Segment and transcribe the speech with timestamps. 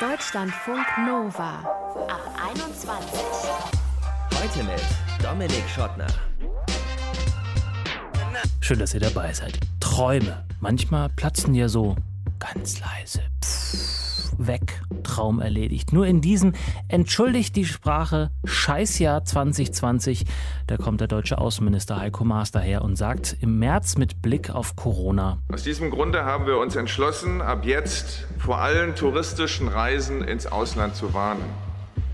[0.00, 1.58] Deutschlandfunk Nova
[2.06, 2.20] ab
[2.52, 3.20] 21.
[4.32, 4.80] Heute mit
[5.20, 6.06] Dominik Schottner.
[8.60, 9.58] Schön, dass ihr dabei seid.
[9.80, 10.44] Träume.
[10.60, 11.96] Manchmal platzen ja so
[12.38, 13.22] ganz leise.
[13.42, 13.97] Pff,
[14.38, 14.82] weg.
[15.02, 15.92] Traum erledigt.
[15.92, 16.52] Nur in diesem
[16.88, 20.24] entschuldigt die Sprache Scheißjahr 2020.
[20.66, 24.76] Da kommt der deutsche Außenminister Heiko Maas daher und sagt im März mit Blick auf
[24.76, 25.38] Corona.
[25.52, 30.94] Aus diesem Grunde haben wir uns entschlossen, ab jetzt vor allen touristischen Reisen ins Ausland
[30.94, 31.44] zu warnen.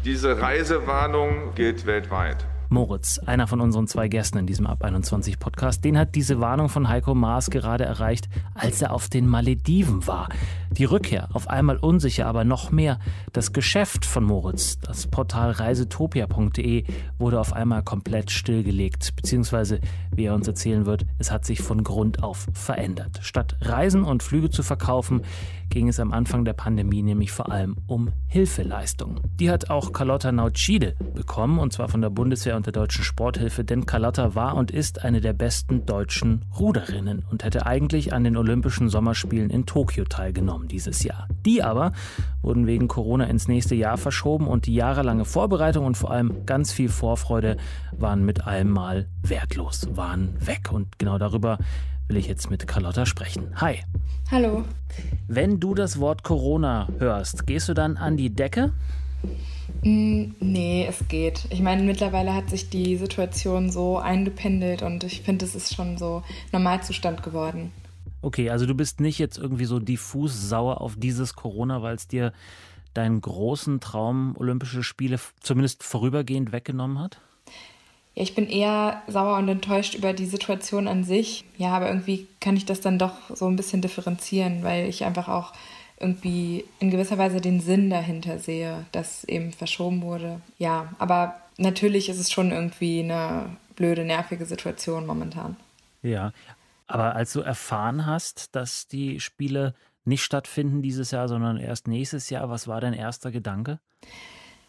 [0.05, 2.47] Diese Reisewarnung gilt weltweit.
[2.75, 6.69] Moritz, einer von unseren zwei Gästen in diesem Ab 21 Podcast, den hat diese Warnung
[6.69, 10.29] von Heiko Maas gerade erreicht, als er auf den Malediven war.
[10.77, 12.99] Die Rückkehr auf einmal unsicher, aber noch mehr.
[13.33, 16.85] Das Geschäft von Moritz, das Portal reisetopia.de,
[17.17, 19.79] wurde auf einmal komplett stillgelegt, beziehungsweise,
[20.13, 23.21] wie er uns erzählen wird, es hat sich von Grund auf verändert.
[23.23, 25.23] Statt Reisen und Flüge zu verkaufen,
[25.71, 29.21] ging es am Anfang der Pandemie nämlich vor allem um Hilfeleistungen.
[29.39, 33.65] Die hat auch Carlotta Nautschide bekommen, und zwar von der Bundeswehr und der Deutschen Sporthilfe,
[33.65, 38.37] denn Carlotta war und ist eine der besten deutschen Ruderinnen und hätte eigentlich an den
[38.37, 41.29] Olympischen Sommerspielen in Tokio teilgenommen dieses Jahr.
[41.45, 41.93] Die aber
[42.43, 46.73] wurden wegen Corona ins nächste Jahr verschoben und die jahrelange Vorbereitung und vor allem ganz
[46.73, 47.57] viel Vorfreude
[47.93, 50.73] waren mit allem Mal wertlos, waren weg.
[50.73, 51.59] Und genau darüber
[52.09, 53.49] will ich jetzt mit Carlotta sprechen.
[53.61, 53.81] Hi.
[54.31, 54.65] Hallo.
[55.29, 58.73] Wenn du das Wort Corona hörst, gehst du dann an die Decke?
[59.83, 61.47] Mm, nee, es geht.
[61.51, 65.99] Ich meine, mittlerweile hat sich die Situation so eingependelt und ich finde, es ist schon
[65.99, 66.23] so
[66.53, 67.73] Normalzustand geworden.
[68.25, 72.09] Okay, also du bist nicht jetzt irgendwie so diffus sauer auf dieses Corona, weil es
[72.09, 72.33] dir
[72.95, 77.21] deinen großen Traum Olympische Spiele zumindest vorübergehend weggenommen hat?
[78.15, 81.45] Ja, ich bin eher sauer und enttäuscht über die Situation an sich.
[81.59, 85.29] Ja, aber irgendwie kann ich das dann doch so ein bisschen differenzieren, weil ich einfach
[85.29, 85.53] auch
[86.01, 90.41] irgendwie in gewisser Weise den Sinn dahinter sehe, dass eben verschoben wurde.
[90.59, 95.57] Ja, aber natürlich ist es schon irgendwie eine blöde, nervige Situation momentan.
[96.03, 96.33] Ja,
[96.87, 99.75] aber als du erfahren hast, dass die Spiele
[100.05, 103.79] nicht stattfinden dieses Jahr, sondern erst nächstes Jahr, was war dein erster Gedanke?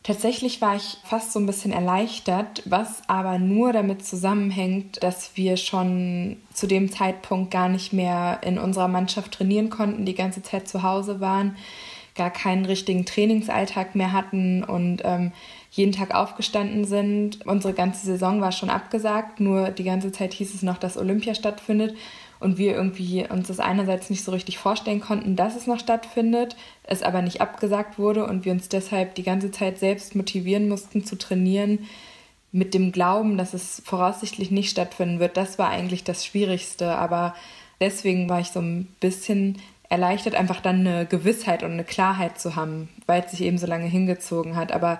[0.05, 5.57] Tatsächlich war ich fast so ein bisschen erleichtert, was aber nur damit zusammenhängt, dass wir
[5.57, 10.67] schon zu dem Zeitpunkt gar nicht mehr in unserer Mannschaft trainieren konnten, die ganze Zeit
[10.67, 11.57] zu Hause waren,
[12.15, 15.31] gar keinen richtigen Trainingsalltag mehr hatten und ähm,
[15.69, 17.45] jeden Tag aufgestanden sind.
[17.45, 21.35] Unsere ganze Saison war schon abgesagt, nur die ganze Zeit hieß es noch, dass Olympia
[21.35, 21.95] stattfindet
[22.39, 26.55] und wir irgendwie uns das einerseits nicht so richtig vorstellen konnten, dass es noch stattfindet,
[26.83, 31.03] es aber nicht abgesagt wurde und wir uns deshalb die ganze Zeit selbst motivieren mussten
[31.03, 31.79] zu trainieren
[32.51, 35.35] mit dem Glauben, dass es voraussichtlich nicht stattfinden wird.
[35.35, 37.35] Das war eigentlich das Schwierigste, aber
[37.81, 39.57] deswegen war ich so ein bisschen
[39.89, 43.67] erleichtert, einfach dann eine Gewissheit und eine Klarheit zu haben, weil es sich eben so
[43.67, 44.71] lange hingezogen hat.
[44.71, 44.99] Aber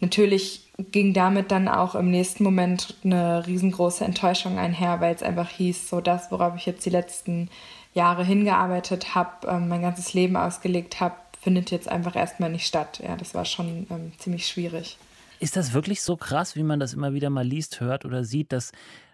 [0.00, 5.50] natürlich ging damit dann auch im nächsten Moment eine riesengroße Enttäuschung einher, weil es einfach
[5.50, 7.50] hieß, so das, worauf ich jetzt die letzten
[7.94, 13.00] Jahre hingearbeitet habe, ähm, mein ganzes Leben ausgelegt habe, findet jetzt einfach erstmal nicht statt.
[13.04, 14.98] Ja, das war schon ähm, ziemlich schwierig.
[15.40, 18.52] Ist das wirklich so krass, wie man das immer wieder mal liest, hört oder sieht,
[18.52, 18.72] dass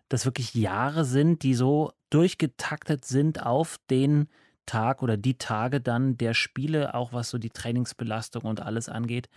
[0.09, 4.29] das wirklich Jahre sind, die so durchgetaktet sind auf den
[4.67, 9.29] Tag oder die Tage dann der Spiele, auch was so die Trainingsbelastung und alles angeht?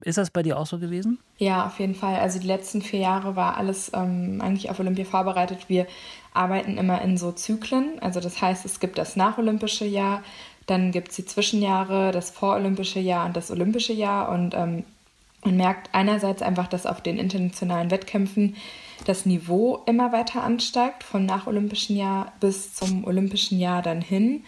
[0.00, 1.18] Ist das bei dir auch so gewesen?
[1.38, 2.16] Ja, auf jeden Fall.
[2.16, 5.68] Also die letzten vier Jahre war alles ähm, eigentlich auf Olympia vorbereitet.
[5.68, 5.86] Wir
[6.34, 7.98] arbeiten immer in so Zyklen.
[8.00, 10.22] Also das heißt, es gibt das nacholympische Jahr,
[10.66, 14.30] dann gibt es die Zwischenjahre, das vorolympische Jahr und das olympische Jahr.
[14.30, 14.84] Und ähm,
[15.44, 18.56] man merkt einerseits einfach, dass auf den internationalen Wettkämpfen
[19.06, 24.44] das Niveau immer weiter ansteigt, vom nacholympischen Jahr bis zum olympischen Jahr dann hin.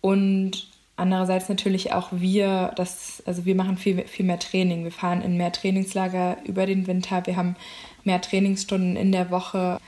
[0.00, 4.82] Und Andererseits natürlich auch wir, das, also wir machen viel, viel mehr Training.
[4.82, 7.24] Wir fahren in mehr Trainingslager über den Winter.
[7.24, 7.54] Wir haben
[8.02, 9.78] mehr Trainingsstunden in der Woche.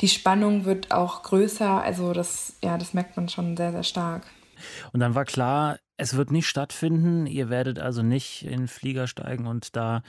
[0.00, 1.82] Die Spannung wird auch größer.
[1.82, 4.22] Also das, ja, das merkt man schon sehr, sehr stark.
[4.94, 7.26] Und dann war klar, es wird nicht stattfinden.
[7.26, 10.02] Ihr werdet also nicht in den Flieger steigen und da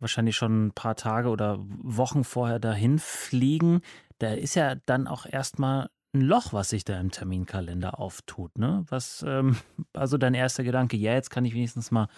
[0.00, 3.82] wahrscheinlich schon ein paar Tage oder Wochen vorher dahin fliegen.
[4.18, 8.58] Da ist ja dann auch erstmal ein Loch, was sich da im Terminkalender auftut.
[8.58, 8.84] Ne?
[8.88, 9.56] Was, ähm,
[9.92, 12.08] also dein erster Gedanke, ja, jetzt kann ich wenigstens mal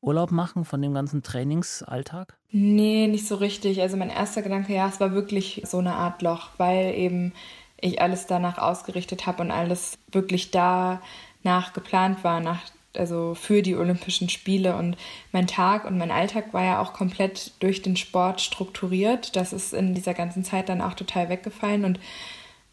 [0.00, 2.36] Urlaub machen von dem ganzen Trainingsalltag?
[2.50, 3.80] Nee, nicht so richtig.
[3.80, 7.32] Also mein erster Gedanke, ja, es war wirklich so eine Art Loch, weil eben
[7.80, 12.60] ich alles danach ausgerichtet habe und alles wirklich danach geplant war, nach,
[12.96, 14.76] also für die Olympischen Spiele.
[14.76, 14.96] Und
[15.32, 19.36] mein Tag und mein Alltag war ja auch komplett durch den Sport strukturiert.
[19.36, 22.00] Das ist in dieser ganzen Zeit dann auch total weggefallen und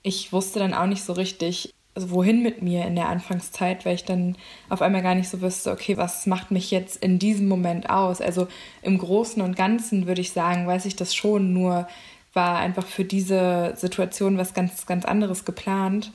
[0.06, 3.96] ich wusste dann auch nicht so richtig, also wohin mit mir in der Anfangszeit, weil
[3.96, 4.38] ich dann
[4.70, 8.22] auf einmal gar nicht so wüsste, okay, was macht mich jetzt in diesem Moment aus?
[8.22, 8.48] Also
[8.84, 11.88] im Großen und Ganzen würde ich sagen, weiß ich das schon, nur
[12.34, 16.12] war einfach für diese Situation was ganz, ganz anderes geplant.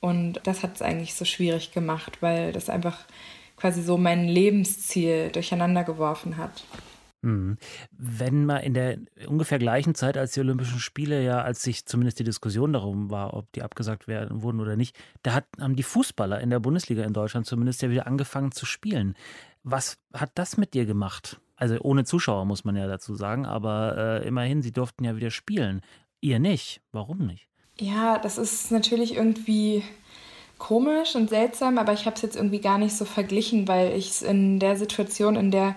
[0.00, 2.98] Und das hat es eigentlich so schwierig gemacht, weil das einfach
[3.56, 6.64] quasi so mein Lebensziel durcheinander geworfen hat.
[7.24, 7.56] Mhm.
[7.90, 12.18] Wenn man in der ungefähr gleichen Zeit als die Olympischen Spiele, ja, als sich zumindest
[12.18, 15.82] die Diskussion darum war, ob die abgesagt werden wurden oder nicht, da hat, haben die
[15.82, 19.14] Fußballer in der Bundesliga in Deutschland zumindest ja wieder angefangen zu spielen.
[19.62, 21.40] Was hat das mit dir gemacht?
[21.56, 25.30] Also ohne Zuschauer muss man ja dazu sagen, aber äh, immerhin, sie durften ja wieder
[25.30, 25.80] spielen.
[26.20, 26.82] Ihr nicht.
[26.92, 27.48] Warum nicht?
[27.78, 29.82] Ja, das ist natürlich irgendwie
[30.58, 34.10] komisch und seltsam, aber ich habe es jetzt irgendwie gar nicht so verglichen, weil ich
[34.10, 35.74] es in der Situation, in der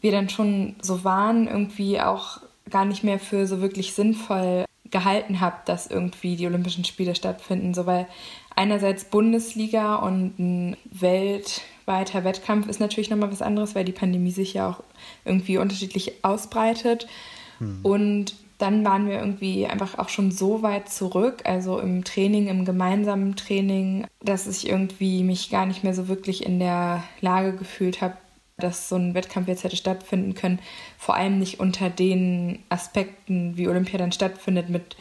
[0.00, 5.40] wir dann schon so waren, irgendwie auch gar nicht mehr für so wirklich sinnvoll gehalten
[5.40, 7.74] habe, dass irgendwie die Olympischen Spiele stattfinden.
[7.74, 8.06] So, weil
[8.56, 14.54] einerseits Bundesliga und ein weltweiter Wettkampf ist natürlich nochmal was anderes, weil die Pandemie sich
[14.54, 14.82] ja auch
[15.24, 17.06] irgendwie unterschiedlich ausbreitet.
[17.58, 17.80] Hm.
[17.82, 22.66] Und dann waren wir irgendwie einfach auch schon so weit zurück, also im Training, im
[22.66, 28.02] gemeinsamen Training, dass ich irgendwie mich gar nicht mehr so wirklich in der Lage gefühlt
[28.02, 28.16] habe,
[28.60, 30.60] dass so ein Wettkampf jetzt hätte stattfinden können.
[30.98, 34.96] Vor allem nicht unter den Aspekten, wie Olympia dann stattfindet, mit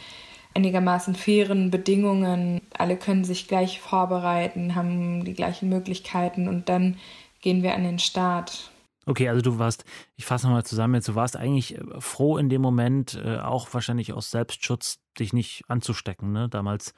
[0.56, 2.62] einigermaßen fairen Bedingungen.
[2.78, 6.98] Alle können sich gleich vorbereiten, haben die gleichen Möglichkeiten und dann
[7.42, 8.72] gehen wir an den Start.
[9.06, 9.86] Okay, also du warst,
[10.18, 13.74] ich fasse nochmal zusammen jetzt, du warst eigentlich äh, froh in dem Moment, äh, auch
[13.74, 16.32] wahrscheinlich aus Selbstschutz, dich nicht anzustecken.
[16.32, 16.48] Ne?
[16.48, 16.94] Damals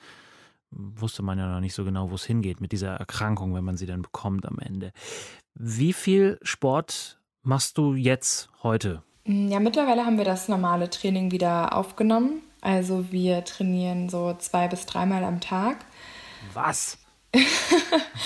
[0.72, 3.78] wusste man ja noch nicht so genau, wo es hingeht mit dieser Erkrankung, wenn man
[3.78, 4.92] sie dann bekommt am Ende.
[5.56, 9.04] Wie viel Sport machst du jetzt heute?
[9.26, 12.42] Ja, mittlerweile haben wir das normale Training wieder aufgenommen.
[12.62, 15.78] Also wir trainieren so zwei bis dreimal am Tag.
[16.54, 16.98] Was?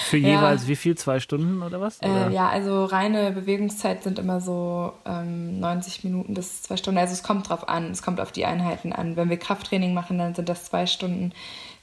[0.09, 0.67] Für jeweils ja.
[0.67, 0.97] wie viel?
[0.97, 2.01] Zwei Stunden oder was?
[2.01, 2.27] Oder?
[2.29, 6.97] Äh, ja, also reine Bewegungszeit sind immer so ähm, 90 Minuten bis zwei Stunden.
[6.97, 9.15] Also es kommt drauf an, es kommt auf die Einheiten an.
[9.15, 11.33] Wenn wir Krafttraining machen, dann sind das zwei Stunden.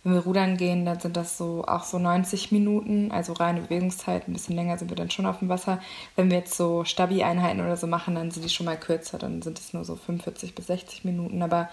[0.04, 4.26] Wenn wir rudern gehen, dann sind das so auch so 90 Minuten, also reine Bewegungszeit.
[4.26, 5.78] Ein bisschen länger sind wir dann schon auf dem Wasser.
[6.16, 9.18] Wenn wir jetzt so Stabi-Einheiten oder so machen, dann sind die schon mal kürzer.
[9.18, 11.40] Dann sind es nur so 45 bis 60 Minuten.
[11.42, 11.68] Aber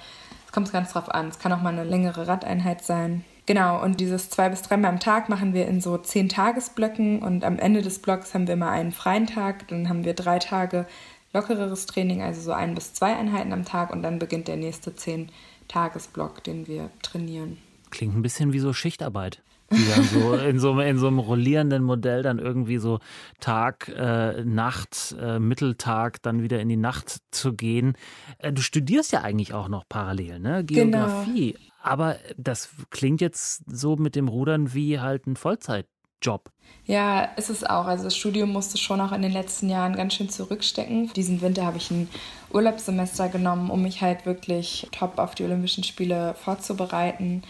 [0.45, 1.29] es kommt ganz drauf an.
[1.29, 3.25] Es kann auch mal eine längere Radeinheit sein.
[3.47, 7.43] Genau, und dieses zwei bis dreimal am Tag machen wir in so zehn Tagesblöcken und
[7.43, 10.85] am Ende des Blocks haben wir mal einen freien Tag, dann haben wir drei Tage
[11.33, 14.95] lockereres Training, also so ein bis zwei Einheiten am Tag und dann beginnt der nächste
[14.95, 15.31] zehn
[15.67, 17.57] Tagesblock, den wir trainieren.
[17.89, 19.41] Klingt ein bisschen wie so Schichtarbeit.
[19.71, 22.99] Die dann so in so, in so einem rollierenden Modell dann irgendwie so
[23.39, 27.95] Tag, äh, Nacht, äh, Mitteltag, dann wieder in die Nacht zu gehen.
[28.39, 30.63] Äh, du studierst ja eigentlich auch noch parallel, ne?
[30.65, 31.05] Genau.
[31.05, 31.51] Geografie.
[31.53, 31.65] Genau.
[31.81, 36.51] Aber das klingt jetzt so mit dem Rudern wie halt ein Vollzeitjob.
[36.85, 37.85] Ja, ist es auch.
[37.85, 41.13] Also das Studium musste schon auch in den letzten Jahren ganz schön zurückstecken.
[41.13, 42.09] Diesen Winter habe ich ein
[42.51, 47.43] Urlaubssemester genommen, um mich halt wirklich top auf die Olympischen Spiele vorzubereiten,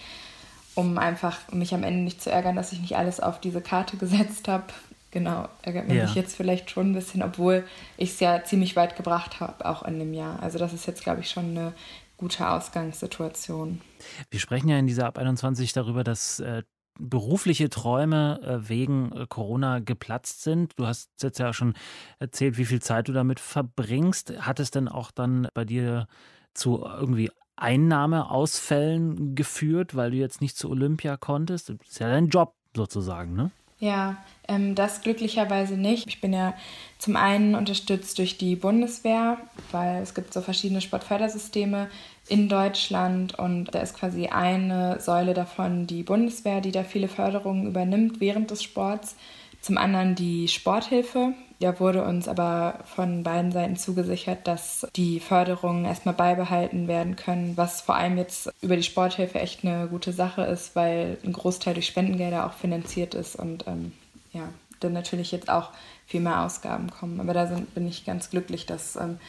[0.75, 3.97] um einfach mich am Ende nicht zu ärgern, dass ich nicht alles auf diese Karte
[3.97, 4.65] gesetzt habe.
[5.11, 6.05] Genau, ärgert ja.
[6.05, 7.65] sich jetzt vielleicht schon ein bisschen, obwohl
[7.97, 10.41] ich es ja ziemlich weit gebracht habe, auch in dem Jahr.
[10.43, 11.73] Also das ist jetzt, glaube ich, schon eine
[12.17, 13.81] gute Ausgangssituation.
[14.29, 16.61] Wir sprechen ja in dieser Ab 21 darüber, dass äh,
[16.99, 20.73] berufliche Träume äh, wegen äh, Corona geplatzt sind.
[20.77, 21.73] Du hast jetzt ja schon
[22.19, 24.33] erzählt, wie viel Zeit du damit verbringst.
[24.41, 26.07] Hat es denn auch dann bei dir
[26.53, 31.69] zu irgendwie Einnahmeausfällen geführt, weil du jetzt nicht zu Olympia konntest?
[31.69, 33.51] Das ist ja dein Job sozusagen, ne?
[33.79, 34.17] Ja,
[34.49, 36.07] ähm, das glücklicherweise nicht.
[36.07, 36.53] Ich bin ja
[36.97, 39.37] zum einen unterstützt durch die Bundeswehr,
[39.71, 41.89] weil es gibt so verschiedene Sportfördersysteme
[42.27, 47.67] in Deutschland und da ist quasi eine Säule davon die Bundeswehr, die da viele Förderungen
[47.67, 49.15] übernimmt während des Sports.
[49.61, 51.33] Zum anderen die Sporthilfe.
[51.59, 57.57] Da wurde uns aber von beiden Seiten zugesichert, dass die Förderungen erstmal beibehalten werden können,
[57.57, 61.73] was vor allem jetzt über die Sporthilfe echt eine gute Sache ist, weil ein Großteil
[61.73, 63.91] durch Spendengelder auch finanziert ist und ähm,
[64.31, 64.47] ja,
[64.79, 65.71] dann natürlich jetzt auch
[66.07, 67.19] viel mehr Ausgaben kommen.
[67.19, 69.19] Aber da sind, bin ich ganz glücklich, dass ähm,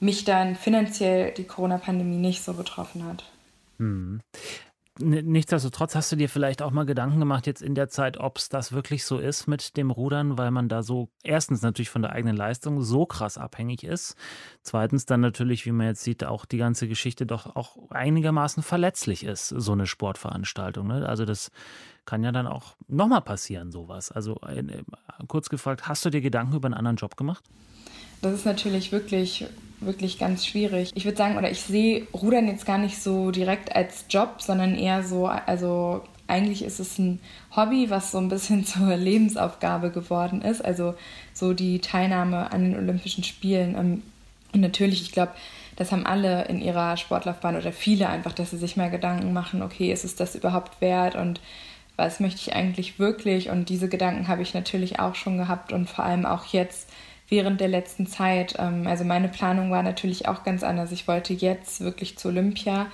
[0.00, 3.24] mich dann finanziell die Corona-Pandemie nicht so betroffen hat.
[3.78, 4.20] Hm.
[5.02, 8.48] Nichtsdestotrotz hast du dir vielleicht auch mal Gedanken gemacht jetzt in der Zeit, ob es
[8.48, 12.12] das wirklich so ist mit dem Rudern, weil man da so erstens natürlich von der
[12.12, 14.16] eigenen Leistung so krass abhängig ist.
[14.62, 19.24] Zweitens dann natürlich, wie man jetzt sieht, auch die ganze Geschichte doch auch einigermaßen verletzlich
[19.24, 20.86] ist, so eine Sportveranstaltung.
[20.86, 21.08] Ne?
[21.08, 21.50] Also das
[22.04, 24.10] kann ja dann auch nochmal passieren, sowas.
[24.10, 24.82] Also äh,
[25.28, 27.44] kurz gefragt, hast du dir Gedanken über einen anderen Job gemacht?
[28.22, 29.46] Das ist natürlich wirklich,
[29.80, 30.90] wirklich ganz schwierig.
[30.94, 34.74] Ich würde sagen, oder ich sehe Rudern jetzt gar nicht so direkt als Job, sondern
[34.74, 37.20] eher so, also eigentlich ist es ein
[37.56, 40.64] Hobby, was so ein bisschen zur Lebensaufgabe geworden ist.
[40.64, 40.94] Also
[41.34, 43.74] so die Teilnahme an den Olympischen Spielen.
[43.74, 44.02] Ähm,
[44.52, 45.32] und natürlich, ich glaube,
[45.76, 49.62] das haben alle in ihrer Sportlaufbahn oder viele einfach, dass sie sich mal Gedanken machen,
[49.62, 51.40] okay, ist es das überhaupt wert und
[51.96, 53.50] was möchte ich eigentlich wirklich?
[53.50, 56.89] Und diese Gedanken habe ich natürlich auch schon gehabt und vor allem auch jetzt
[57.30, 58.56] während der letzten Zeit.
[58.58, 60.92] Ähm, also meine Planung war natürlich auch ganz anders.
[60.92, 62.86] Ich wollte jetzt wirklich zu Olympia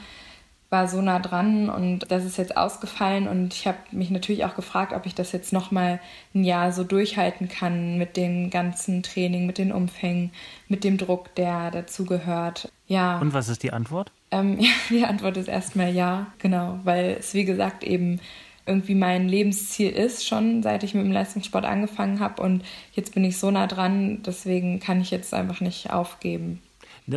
[0.68, 4.56] war so nah dran und das ist jetzt ausgefallen und ich habe mich natürlich auch
[4.56, 6.00] gefragt, ob ich das jetzt noch mal
[6.34, 10.32] ein Jahr so durchhalten kann mit dem ganzen Training, mit den Umfängen,
[10.68, 12.72] mit dem Druck, der dazugehört.
[12.88, 13.18] Ja.
[13.20, 14.10] Und was ist die Antwort?
[14.32, 18.20] Ähm, ja, die Antwort ist erstmal ja, genau, weil es wie gesagt eben
[18.66, 23.24] irgendwie mein Lebensziel ist, schon seit ich mit dem Leistungssport angefangen habe und jetzt bin
[23.24, 26.60] ich so nah dran, deswegen kann ich jetzt einfach nicht aufgeben.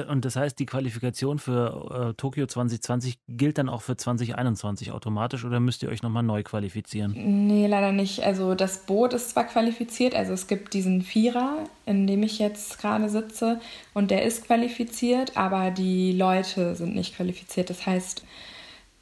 [0.07, 5.45] Und das heißt, die Qualifikation für äh, Tokio 2020 gilt dann auch für 2021 automatisch
[5.45, 7.47] oder müsst ihr euch nochmal neu qualifizieren?
[7.47, 8.23] Nee, leider nicht.
[8.23, 12.79] Also das Boot ist zwar qualifiziert, also es gibt diesen Vierer, in dem ich jetzt
[12.79, 13.59] gerade sitze,
[13.95, 17.71] und der ist qualifiziert, aber die Leute sind nicht qualifiziert.
[17.71, 18.23] Das heißt,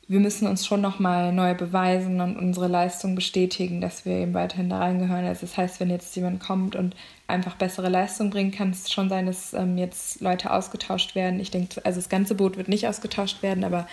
[0.08, 4.70] wir müssen uns schon nochmal neu beweisen und unsere Leistung bestätigen, dass wir eben weiterhin
[4.70, 5.26] da reingehören.
[5.26, 6.96] Also das heißt, wenn jetzt jemand kommt und
[7.28, 11.42] einfach bessere Leistung bringen, kann es schon sein, dass ähm, jetzt Leute ausgetauscht werden.
[11.42, 13.86] Ich denke, also das ganze Boot wird nicht ausgetauscht werden, aber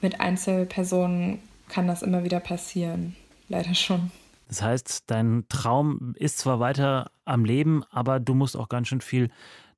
[0.00, 3.16] mit Einzelpersonen kann das immer wieder passieren.
[3.48, 4.12] Leider schon.
[4.46, 9.00] Das heißt, dein Traum ist zwar weiter am Leben, aber du musst auch ganz schön
[9.00, 9.30] viel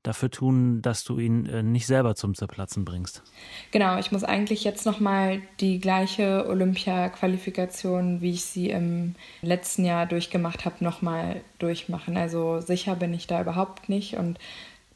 [0.02, 3.22] dafür tun, dass du ihn äh, nicht selber zum Zerplatzen bringst.
[3.70, 10.06] Genau, ich muss eigentlich jetzt nochmal die gleiche Olympia-Qualifikation, wie ich sie im letzten Jahr
[10.06, 12.16] durchgemacht habe, nochmal durchmachen.
[12.16, 14.38] Also sicher bin ich da überhaupt nicht und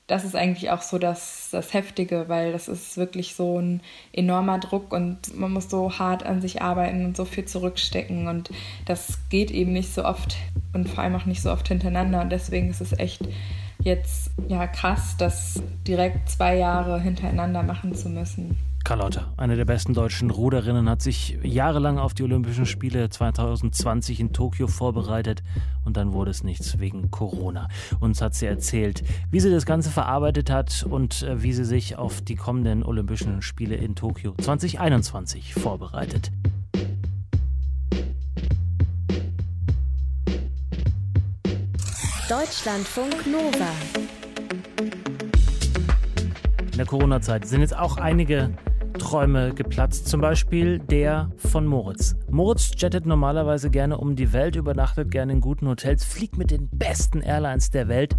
[0.07, 3.81] das ist eigentlich auch so das, das Heftige, weil das ist wirklich so ein
[4.13, 8.51] enormer Druck und man muss so hart an sich arbeiten und so viel zurückstecken und
[8.85, 10.37] das geht eben nicht so oft
[10.75, 13.23] und vor allem auch nicht so oft hintereinander und deswegen ist es echt
[13.81, 18.57] jetzt ja krass, das direkt zwei Jahre hintereinander machen zu müssen.
[18.85, 24.35] Carlotta, eine der besten deutschen Ruderinnen, hat sich jahrelang auf die Olympischen Spiele 2020 in
[24.35, 25.43] Tokio vorbereitet
[25.87, 27.69] und dann wurde es nichts wegen Corona.
[28.01, 31.97] Uns hat sie erzählt, wie sie das Ganze verarbeitet hat und äh, wie sie sich
[31.97, 36.31] auf die kommenden Olympischen Spiele in Tokio 2021 vorbereitet.
[42.29, 43.69] Deutschlandfunk Nova.
[46.73, 48.51] In der Corona-Zeit sind jetzt auch einige
[48.99, 52.17] Träume geplatzt, zum Beispiel der von Moritz.
[52.31, 56.71] Moritz jettet normalerweise gerne um die Welt, übernachtet gerne in guten Hotels, fliegt mit den
[56.71, 58.17] besten Airlines der Welt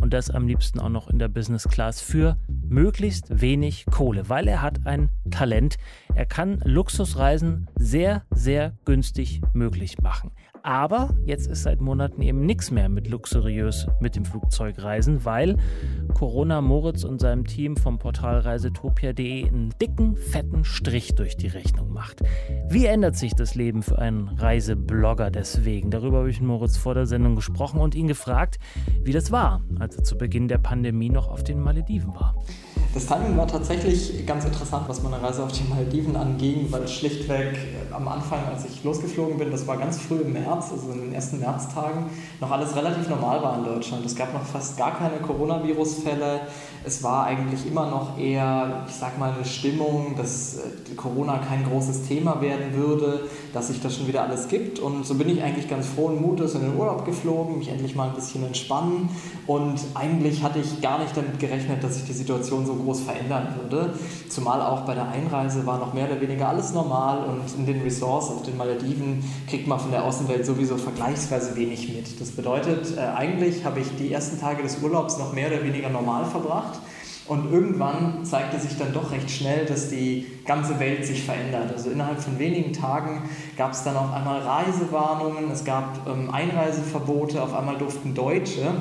[0.00, 4.48] und das am liebsten auch noch in der Business Class für möglichst wenig Kohle, weil
[4.48, 5.76] er hat ein Talent.
[6.14, 10.32] Er kann Luxusreisen sehr, sehr günstig möglich machen.
[10.66, 15.58] Aber jetzt ist seit Monaten eben nichts mehr mit luxuriös mit dem Flugzeug reisen, weil
[16.12, 21.92] Corona Moritz und seinem Team vom Portal reisetopia.de einen dicken, fetten Strich durch die Rechnung
[21.92, 22.22] macht.
[22.68, 25.92] Wie ändert sich das Leben für einen Reiseblogger deswegen?
[25.92, 28.58] Darüber habe ich mit Moritz vor der Sendung gesprochen und ihn gefragt,
[29.04, 32.34] wie das war, als zu Beginn der Pandemie noch auf den Malediven war.
[32.96, 37.52] Das Timing war tatsächlich ganz interessant, was meine Reise auf die Malediven anging, weil schlichtweg
[37.52, 41.02] äh, am Anfang, als ich losgeflogen bin, das war ganz früh im März, also in
[41.02, 42.06] den ersten Märztagen,
[42.40, 44.06] noch alles relativ normal war in Deutschland.
[44.06, 46.40] Es gab noch fast gar keine Coronavirus-Fälle.
[46.86, 51.66] Es war eigentlich immer noch eher, ich sag mal, eine Stimmung, dass äh, Corona kein
[51.66, 54.78] großes Thema werden würde, dass sich das schon wieder alles gibt.
[54.78, 58.08] Und so bin ich eigentlich ganz frohen Mutes in den Urlaub geflogen, mich endlich mal
[58.08, 59.10] ein bisschen entspannen.
[59.46, 63.48] Und eigentlich hatte ich gar nicht damit gerechnet, dass sich die Situation so groß verändern
[63.60, 63.90] würde.
[64.28, 67.82] Zumal auch bei der Einreise war noch mehr oder weniger alles normal und in den
[67.82, 72.20] Resorts auf den Malediven kriegt man von der Außenwelt sowieso vergleichsweise wenig mit.
[72.20, 75.90] Das bedeutet, äh, eigentlich habe ich die ersten Tage des Urlaubs noch mehr oder weniger
[75.90, 76.78] normal verbracht.
[77.28, 81.72] Und irgendwann zeigte sich dann doch recht schnell, dass die ganze Welt sich verändert.
[81.72, 87.42] Also innerhalb von wenigen Tagen gab es dann auf einmal Reisewarnungen, es gab ähm, Einreiseverbote,
[87.42, 88.72] auf einmal durften Deutsche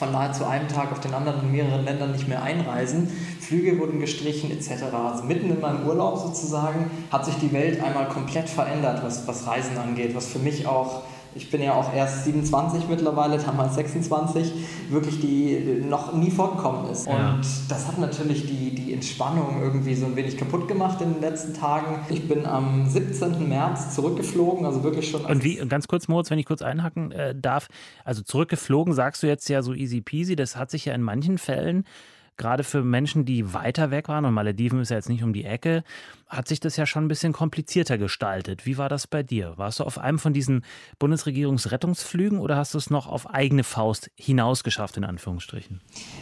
[0.00, 3.06] von nahezu einem Tag auf den anderen in mehreren Ländern nicht mehr einreisen.
[3.38, 4.84] Flüge wurden gestrichen etc.
[4.94, 9.46] Also mitten in meinem Urlaub sozusagen hat sich die Welt einmal komplett verändert, was, was
[9.46, 11.02] Reisen angeht, was für mich auch
[11.34, 14.52] ich bin ja auch erst 27 mittlerweile, damals 26,
[14.90, 17.06] wirklich die noch nie vorgekommen ist.
[17.06, 17.34] Ja.
[17.34, 21.20] Und das hat natürlich die, die Entspannung irgendwie so ein wenig kaputt gemacht in den
[21.20, 22.00] letzten Tagen.
[22.08, 23.48] Ich bin am 17.
[23.48, 25.24] März zurückgeflogen, also wirklich schon.
[25.24, 27.68] Und wie, ganz kurz, Moritz, wenn ich kurz einhaken äh, darf,
[28.04, 31.38] also zurückgeflogen sagst du jetzt ja so easy peasy, das hat sich ja in manchen
[31.38, 31.84] Fällen
[32.40, 35.44] gerade für Menschen, die weiter weg waren, und Malediven ist ja jetzt nicht um die
[35.44, 35.84] Ecke,
[36.30, 38.64] hat sich das ja schon ein bisschen komplizierter gestaltet.
[38.64, 39.54] Wie war das bei dir?
[39.56, 40.64] Warst du auf einem von diesen
[40.98, 45.80] Bundesregierungsrettungsflügen oder hast du es noch auf eigene Faust hinausgeschafft, in Anführungsstrichen?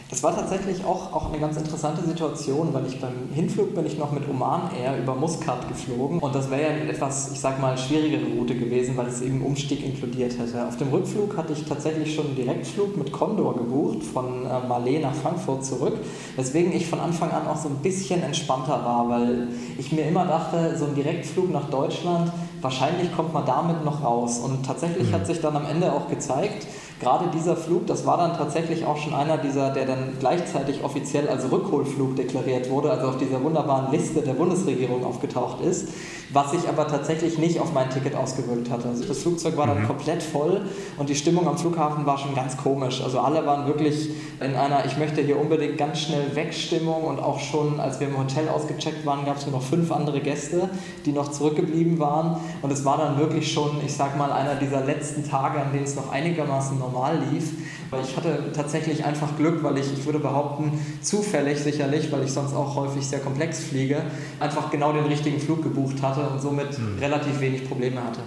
[0.09, 3.97] Das war tatsächlich auch, auch eine ganz interessante Situation, weil ich beim Hinflug bin ich
[3.97, 7.61] noch mit Oman Air über Muscat geflogen und das wäre ja eine etwas, ich sag
[7.61, 10.67] mal, schwierigere Route gewesen, weil es eben Umstieg inkludiert hätte.
[10.67, 14.99] Auf dem Rückflug hatte ich tatsächlich schon einen Direktflug mit Condor gebucht, von äh, Malé
[14.99, 15.97] nach Frankfurt zurück,
[16.35, 20.25] weswegen ich von Anfang an auch so ein bisschen entspannter war, weil ich mir immer
[20.25, 24.39] dachte, so ein Direktflug nach Deutschland, wahrscheinlich kommt man damit noch raus.
[24.39, 25.13] Und tatsächlich mhm.
[25.13, 26.67] hat sich dann am Ende auch gezeigt,
[26.99, 31.29] gerade dieser Flug, das war dann tatsächlich auch schon einer dieser, der dann gleichzeitig offiziell
[31.29, 35.89] als Rückholflug deklariert wurde, also auf dieser wunderbaren Liste der Bundesregierung aufgetaucht ist,
[36.33, 38.89] was sich aber tatsächlich nicht auf mein Ticket ausgewirkt hatte.
[38.89, 39.87] Also das Flugzeug war dann mhm.
[39.87, 40.61] komplett voll
[40.97, 43.01] und die Stimmung am Flughafen war schon ganz komisch.
[43.01, 44.09] Also alle waren wirklich
[44.41, 48.07] in einer, ich möchte hier unbedingt ganz schnell weg Stimmung und auch schon, als wir
[48.07, 50.69] im Hotel ausgecheckt waren, gab es nur noch fünf andere Gäste,
[51.05, 54.85] die noch zurückgeblieben waren und es war dann wirklich schon, ich sag mal, einer dieser
[54.85, 57.51] letzten Tage, an denen es noch einigermaßen normal lief.
[57.89, 62.31] Weil ich hatte tatsächlich einfach Glück, weil ich, ich würde behaupten, zufällig sicherlich, weil ich
[62.31, 64.03] sonst auch häufig sehr komplex fliege,
[64.39, 66.99] einfach genau den richtigen Flug gebucht hatte und somit mhm.
[66.99, 68.19] relativ wenig Probleme hatte.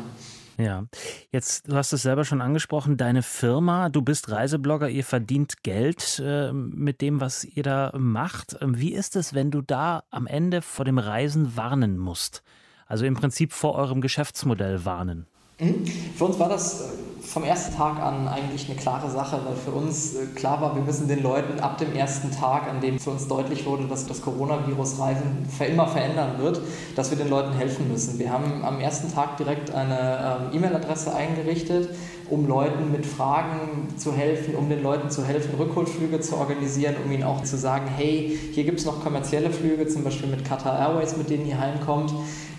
[0.58, 0.84] Ja,
[1.30, 6.22] jetzt, du hast es selber schon angesprochen, deine Firma, du bist Reiseblogger, ihr verdient Geld
[6.24, 8.56] äh, mit dem, was ihr da macht.
[8.60, 12.42] Ähm, wie ist es, wenn du da am Ende vor dem Reisen warnen musst?
[12.86, 15.26] Also im Prinzip vor eurem Geschäftsmodell warnen?
[15.58, 15.86] Mhm.
[16.16, 19.70] Für uns war das äh, vom ersten Tag an eigentlich eine klare Sache, weil für
[19.70, 23.10] uns äh, klar war, wir müssen den Leuten ab dem ersten Tag, an dem für
[23.10, 26.60] uns deutlich wurde, dass das Coronavirus Reisen für immer verändern wird,
[26.96, 28.18] dass wir den Leuten helfen müssen.
[28.18, 31.90] Wir haben am ersten Tag direkt eine ähm, E-Mail-Adresse eingerichtet,
[32.28, 37.12] um Leuten mit Fragen zu helfen, um den Leuten zu helfen, Rückholflüge zu organisieren, um
[37.12, 40.78] ihnen auch zu sagen, hey, hier gibt es noch kommerzielle Flüge, zum Beispiel mit Qatar
[40.78, 42.12] Airways, mit denen ihr heimkommt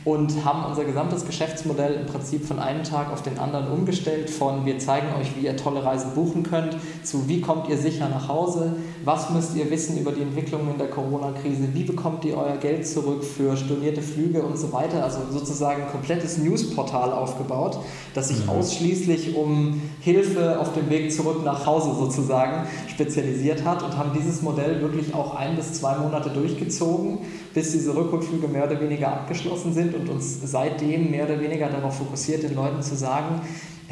[0.05, 4.29] und haben unser gesamtes Geschäftsmodell im Prinzip von einem Tag auf den anderen umgestellt.
[4.29, 8.09] Von wir zeigen euch, wie ihr tolle Reisen buchen könnt, zu wie kommt ihr sicher
[8.09, 12.37] nach Hause, was müsst ihr wissen über die Entwicklungen in der Corona-Krise, wie bekommt ihr
[12.37, 15.03] euer Geld zurück für stornierte Flüge und so weiter.
[15.03, 17.79] Also sozusagen ein komplettes Newsportal aufgebaut,
[18.13, 18.49] das sich mhm.
[18.49, 24.41] ausschließlich um Hilfe auf dem Weg zurück nach Hause sozusagen spezialisiert hat und haben dieses
[24.41, 27.19] Modell wirklich auch ein bis zwei Monate durchgezogen,
[27.53, 31.97] bis diese Rückholflüge mehr oder weniger abgeschlossen sind und uns seitdem mehr oder weniger darauf
[31.97, 33.41] fokussiert, den Leuten zu sagen,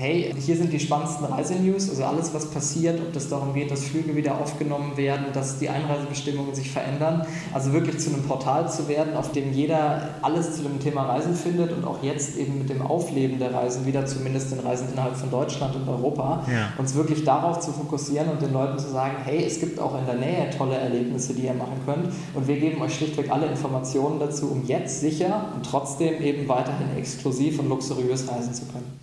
[0.01, 3.85] hey, hier sind die spannendsten Reisenews, also alles, was passiert, ob das darum geht, dass
[3.85, 7.27] Flüge wieder aufgenommen werden, dass die Einreisebestimmungen sich verändern.
[7.53, 11.35] Also wirklich zu einem Portal zu werden, auf dem jeder alles zu dem Thema Reisen
[11.35, 15.15] findet und auch jetzt eben mit dem Aufleben der Reisen, wieder zumindest den Reisen innerhalb
[15.15, 16.69] von Deutschland und Europa, ja.
[16.79, 20.07] uns wirklich darauf zu fokussieren und den Leuten zu sagen, hey, es gibt auch in
[20.07, 24.19] der Nähe tolle Erlebnisse, die ihr machen könnt und wir geben euch schlichtweg alle Informationen
[24.19, 28.99] dazu, um jetzt sicher und trotzdem eben weiterhin exklusiv und luxuriös reisen zu können.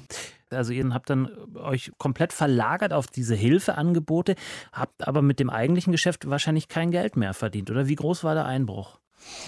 [0.51, 4.35] Also ihr habt dann euch komplett verlagert auf diese Hilfeangebote,
[4.73, 8.35] habt aber mit dem eigentlichen Geschäft wahrscheinlich kein Geld mehr verdient, oder wie groß war
[8.35, 8.99] der Einbruch?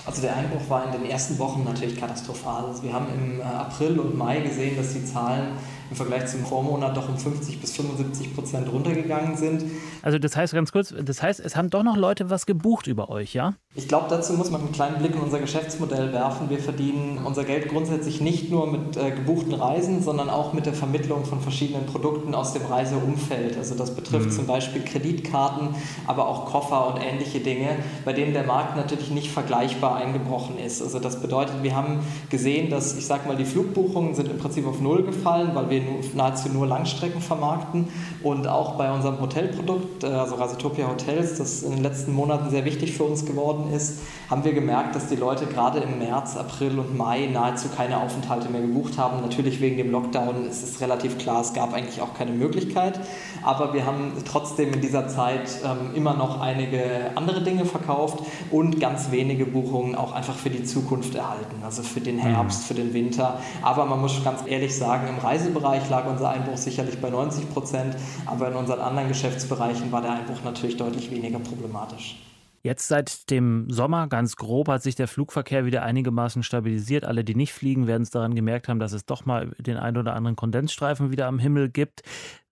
[0.07, 2.65] Also der Einbruch war in den ersten Wochen natürlich katastrophal.
[2.65, 5.53] Also wir haben im äh, April und Mai gesehen, dass die Zahlen
[5.91, 9.65] im Vergleich zum Vormonat doch um 50 bis 75 Prozent runtergegangen sind.
[10.03, 13.11] Also das heißt ganz kurz, das heißt, es haben doch noch Leute was gebucht über
[13.11, 13.55] euch, ja?
[13.75, 16.49] Ich glaube, dazu muss man einen kleinen Blick in unser Geschäftsmodell werfen.
[16.49, 20.75] Wir verdienen unser Geld grundsätzlich nicht nur mit äh, gebuchten Reisen, sondern auch mit der
[20.75, 23.57] Vermittlung von verschiedenen Produkten aus dem Reiseumfeld.
[23.57, 24.33] Also das betrifft mhm.
[24.33, 25.75] zum Beispiel Kreditkarten,
[26.07, 30.83] aber auch Koffer und ähnliche Dinge, bei denen der Markt natürlich nicht vergleichbar eingebrochen ist.
[30.83, 31.99] Also das bedeutet, wir haben
[32.31, 35.81] gesehen, dass ich sage mal, die Flugbuchungen sind im Prinzip auf Null gefallen, weil wir
[35.81, 37.89] wir nahezu nur Langstrecken vermarkten
[38.23, 42.65] und auch bei unserem Hotelprodukt, äh, also Rasitopia Hotels, das in den letzten Monaten sehr
[42.65, 46.79] wichtig für uns geworden ist, haben wir gemerkt, dass die Leute gerade im März, April
[46.79, 49.21] und Mai nahezu keine Aufenthalte mehr gebucht haben.
[49.23, 53.01] Natürlich wegen dem Lockdown ist es relativ klar, es gab eigentlich auch keine Möglichkeit,
[53.43, 58.81] aber wir haben trotzdem in dieser Zeit ähm, immer noch einige andere Dinge verkauft und
[58.81, 62.67] ganz wenige Buchungen auch einfach für die Zukunft erhalten, also für den Herbst, mhm.
[62.67, 63.41] für den Winter.
[63.63, 67.51] Aber man muss ganz ehrlich sagen, im Reisebereich Bereich lag unser Einbruch sicherlich bei 90
[67.51, 72.17] Prozent, aber in unseren anderen Geschäftsbereichen war der Einbruch natürlich deutlich weniger problematisch.
[72.63, 77.05] Jetzt seit dem Sommer, ganz grob, hat sich der Flugverkehr wieder einigermaßen stabilisiert.
[77.05, 79.97] Alle, die nicht fliegen, werden es daran gemerkt haben, dass es doch mal den einen
[79.97, 82.03] oder anderen Kondensstreifen wieder am Himmel gibt.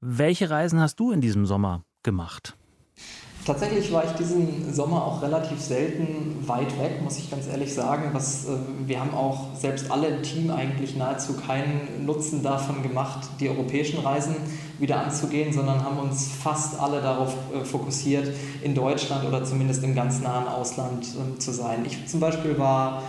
[0.00, 2.56] Welche Reisen hast du in diesem Sommer gemacht?
[3.48, 8.10] Tatsächlich war ich diesen Sommer auch relativ selten weit weg, muss ich ganz ehrlich sagen.
[8.12, 8.50] Was, äh,
[8.84, 14.00] wir haben auch selbst alle im Team eigentlich nahezu keinen Nutzen davon gemacht, die europäischen
[14.00, 14.36] Reisen
[14.78, 18.28] wieder anzugehen, sondern haben uns fast alle darauf äh, fokussiert,
[18.62, 21.86] in Deutschland oder zumindest im ganz nahen Ausland ähm, zu sein.
[21.86, 23.02] Ich zum Beispiel war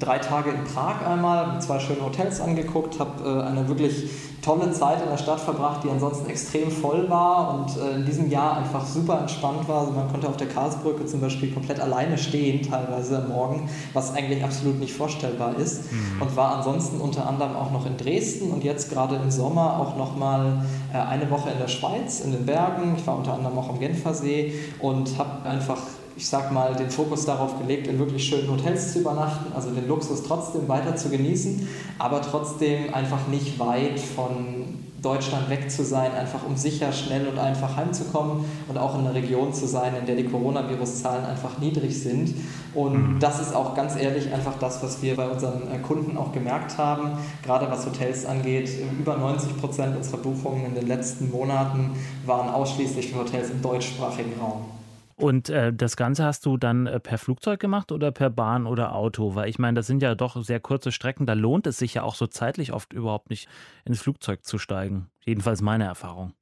[0.00, 4.10] drei Tage in Prag einmal, zwei schönen Hotels angeguckt, habe äh, eine wirklich
[4.42, 8.30] tolle Zeit in der Stadt verbracht, die ansonsten extrem voll war und äh, in diesem
[8.30, 9.80] Jahr einfach super entspannt war.
[9.80, 14.14] Also man konnte auf der Karlsbrücke zum Beispiel komplett alleine stehen, teilweise am Morgen, was
[14.14, 15.92] eigentlich absolut nicht vorstellbar ist.
[15.92, 16.22] Mhm.
[16.22, 19.96] Und war ansonsten unter anderem auch noch in Dresden und jetzt gerade im Sommer auch
[19.96, 22.94] nochmal äh, eine Woche in der Schweiz, in den Bergen.
[22.96, 25.78] Ich war unter anderem auch am Genfersee und habe einfach
[26.16, 29.88] ich sag mal, den Fokus darauf gelegt, in wirklich schönen Hotels zu übernachten, also den
[29.88, 31.68] Luxus trotzdem weiter zu genießen,
[31.98, 37.38] aber trotzdem einfach nicht weit von Deutschland weg zu sein, einfach um sicher, schnell und
[37.38, 41.98] einfach heimzukommen und auch in einer Region zu sein, in der die Coronavirus-Zahlen einfach niedrig
[41.98, 42.34] sind.
[42.74, 43.18] Und mhm.
[43.18, 46.76] das ist auch ganz ehrlich einfach das, was wir bei unseren äh, Kunden auch gemerkt
[46.76, 48.70] haben, gerade was Hotels angeht.
[48.98, 51.92] Über 90 Prozent unserer Buchungen in den letzten Monaten
[52.26, 54.79] waren ausschließlich für Hotels im deutschsprachigen Raum.
[55.20, 58.94] Und äh, das Ganze hast du dann äh, per Flugzeug gemacht oder per Bahn oder
[58.94, 59.34] Auto?
[59.34, 61.26] Weil ich meine, das sind ja doch sehr kurze Strecken.
[61.26, 63.46] Da lohnt es sich ja auch so zeitlich oft überhaupt nicht,
[63.84, 65.10] ins Flugzeug zu steigen.
[65.24, 66.32] Jedenfalls meine Erfahrung.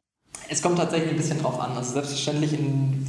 [0.49, 1.73] Es kommt tatsächlich ein bisschen drauf an.
[1.77, 2.57] Also selbstverständlich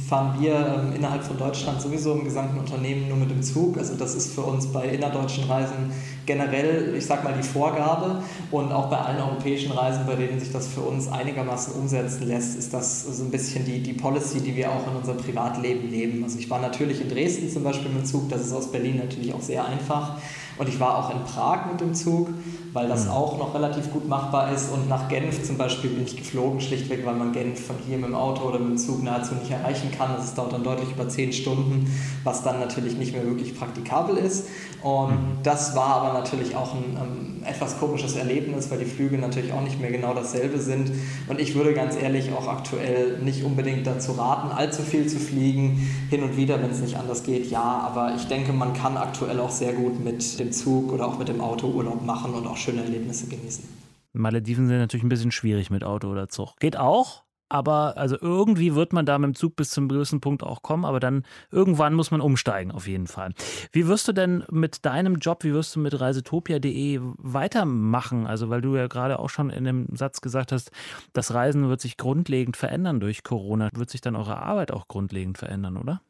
[0.08, 3.78] fahren wir ähm, innerhalb von Deutschland sowieso im gesamten Unternehmen nur mit dem Zug.
[3.78, 5.92] Also das ist für uns bei innerdeutschen Reisen
[6.30, 8.22] generell, ich sag mal, die Vorgabe.
[8.52, 12.56] Und auch bei allen europäischen Reisen, bei denen sich das für uns einigermaßen umsetzen lässt,
[12.56, 16.22] ist das so ein bisschen die, die Policy, die wir auch in unserem Privatleben leben.
[16.22, 18.98] Also ich war natürlich in Dresden zum Beispiel mit dem Zug, das ist aus Berlin
[18.98, 20.18] natürlich auch sehr einfach.
[20.60, 22.28] Und ich war auch in Prag mit dem Zug,
[22.74, 23.12] weil das mhm.
[23.12, 24.70] auch noch relativ gut machbar ist.
[24.70, 28.08] Und nach Genf zum Beispiel bin ich geflogen, schlichtweg, weil man Genf von hier mit
[28.08, 30.10] dem Auto oder mit dem Zug nahezu nicht erreichen kann.
[30.16, 31.90] Das dauert dann deutlich über zehn Stunden,
[32.24, 34.48] was dann natürlich nicht mehr wirklich praktikabel ist.
[34.82, 35.42] Und mhm.
[35.42, 39.62] das war aber natürlich auch ein ähm, etwas komisches Erlebnis, weil die Flüge natürlich auch
[39.62, 40.90] nicht mehr genau dasselbe sind.
[41.28, 45.88] Und ich würde ganz ehrlich auch aktuell nicht unbedingt dazu raten, allzu viel zu fliegen.
[46.08, 47.62] Hin und wieder, wenn es nicht anders geht, ja.
[47.62, 51.28] Aber ich denke, man kann aktuell auch sehr gut mit dem Zug oder auch mit
[51.28, 53.64] dem Auto Urlaub machen und auch schöne Erlebnisse genießen.
[54.12, 56.56] Malediven sind natürlich ein bisschen schwierig mit Auto oder Zug.
[56.58, 60.42] Geht auch, aber also irgendwie wird man da mit dem Zug bis zum gewissen Punkt
[60.42, 63.34] auch kommen, aber dann irgendwann muss man umsteigen, auf jeden Fall.
[63.72, 68.26] Wie wirst du denn mit deinem Job, wie wirst du mit reisetopia.de weitermachen?
[68.26, 70.70] Also, weil du ja gerade auch schon in dem Satz gesagt hast,
[71.12, 73.68] das Reisen wird sich grundlegend verändern durch Corona.
[73.74, 76.00] Wird sich dann eure Arbeit auch grundlegend verändern, oder?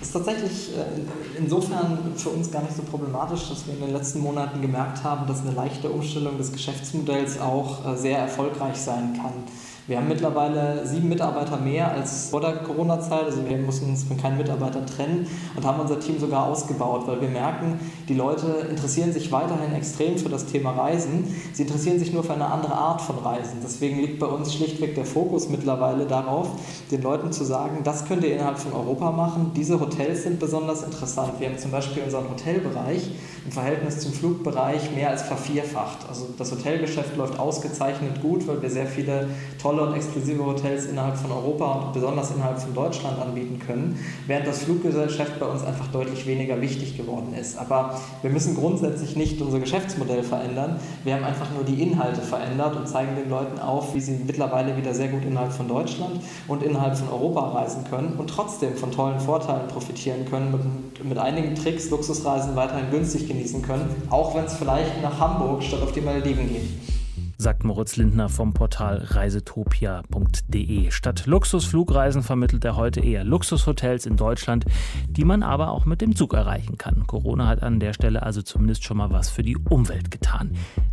[0.00, 4.20] Ist tatsächlich äh, insofern für uns gar nicht so problematisch, dass wir in den letzten
[4.20, 9.44] Monaten gemerkt haben, dass eine leichte Umstellung des Geschäftsmodells auch äh, sehr erfolgreich sein kann.
[9.90, 13.24] Wir haben mittlerweile sieben Mitarbeiter mehr als vor der Corona-Zeit.
[13.24, 15.26] Also wir mussten uns von keinen Mitarbeitern trennen
[15.56, 20.16] und haben unser Team sogar ausgebaut, weil wir merken, die Leute interessieren sich weiterhin extrem
[20.16, 21.34] für das Thema Reisen.
[21.52, 23.58] Sie interessieren sich nur für eine andere Art von Reisen.
[23.64, 26.50] Deswegen liegt bei uns schlichtweg der Fokus mittlerweile darauf,
[26.92, 29.50] den Leuten zu sagen, das könnt ihr innerhalb von Europa machen.
[29.56, 31.32] Diese Hotels sind besonders interessant.
[31.40, 33.10] Wir haben zum Beispiel unseren Hotelbereich
[33.44, 36.08] im Verhältnis zum Flugbereich mehr als vervierfacht.
[36.08, 39.28] Also das Hotelgeschäft läuft ausgezeichnet gut, weil wir sehr viele
[39.60, 43.98] tolle tolle und exklusive Hotels innerhalb von Europa und besonders innerhalb von Deutschland anbieten können,
[44.26, 47.58] während das Fluggesellschaft bei uns einfach deutlich weniger wichtig geworden ist.
[47.58, 50.78] Aber wir müssen grundsätzlich nicht unser Geschäftsmodell verändern.
[51.04, 54.76] Wir haben einfach nur die Inhalte verändert und zeigen den Leuten auf, wie sie mittlerweile
[54.76, 58.90] wieder sehr gut innerhalb von Deutschland und innerhalb von Europa reisen können und trotzdem von
[58.90, 64.44] tollen Vorteilen profitieren können, mit, mit einigen Tricks Luxusreisen weiterhin günstig genießen können, auch wenn
[64.44, 66.99] es vielleicht nach Hamburg statt auf die Malediven geht
[67.40, 70.90] sagt Moritz Lindner vom Portal reisetopia.de.
[70.90, 74.66] Statt Luxusflugreisen vermittelt er heute eher Luxushotels in Deutschland,
[75.08, 77.06] die man aber auch mit dem Zug erreichen kann.
[77.06, 80.50] Corona hat an der Stelle also zumindest schon mal was für die Umwelt getan.